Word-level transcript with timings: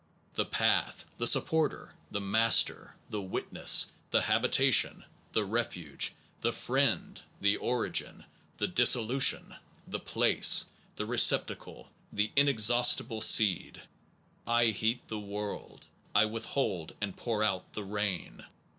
the 0.33 0.45
path, 0.45 1.05
the 1.19 1.27
supporter, 1.27 1.93
the 2.09 2.19
master, 2.19 2.95
the 3.11 3.21
wit 3.21 3.53
ness, 3.53 3.91
the 4.09 4.21
habitation, 4.23 5.05
the 5.33 5.45
refuge, 5.45 6.15
the 6.39 6.51
friend, 6.51 7.21
the 7.39 7.55
origin, 7.57 8.25
the 8.57 8.67
dissolution, 8.67 9.53
the 9.85 9.99
place, 9.99 10.65
the 10.95 11.05
receptacle, 11.05 11.91
the 12.11 12.31
inexhaustible 12.35 13.21
seed. 13.21 13.79
I 14.47 14.65
heat 14.71 15.07
(the 15.07 15.19
world) 15.19 15.85
I 16.15 16.25
withhold 16.25 16.95
and 16.99 17.15
pour 17.15 17.43
out 17.43 17.73
the 17.73 17.83
rain. 17.83 18.43